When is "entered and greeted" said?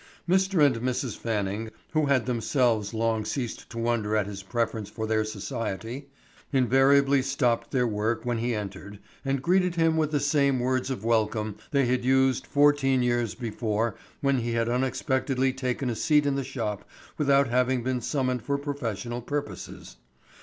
8.55-9.75